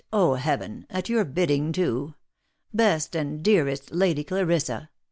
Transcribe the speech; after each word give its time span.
—Oh, 0.11 0.33
heaven!— 0.33 0.87
at 0.89 1.09
your 1.09 1.23
bidding 1.23 1.71
too! 1.71 2.15
Best 2.73 3.15
and 3.15 3.43
dearest 3.43 3.91
Lady 3.93 4.23
Clarissa! 4.23 4.89